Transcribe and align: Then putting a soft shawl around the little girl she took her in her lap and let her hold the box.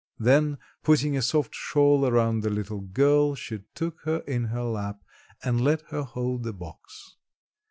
Then 0.17 0.57
putting 0.81 1.15
a 1.15 1.21
soft 1.21 1.53
shawl 1.53 2.07
around 2.07 2.39
the 2.41 2.49
little 2.49 2.79
girl 2.79 3.35
she 3.35 3.59
took 3.75 4.01
her 4.01 4.21
in 4.25 4.45
her 4.45 4.63
lap 4.63 4.99
and 5.43 5.61
let 5.61 5.81
her 5.89 6.01
hold 6.01 6.41
the 6.41 6.53
box. 6.53 7.17